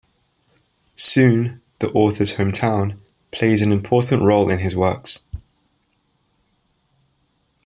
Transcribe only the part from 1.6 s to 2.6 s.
the author's home